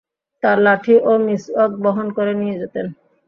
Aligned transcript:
তার 0.43 0.57
লাঠি 0.65 0.95
ও 1.01 1.11
মিসওয়াক 1.25 1.71
বহন 1.83 2.07
করে 2.17 2.33
নিয়ে 2.35 2.59
যেতেন। 2.61 2.85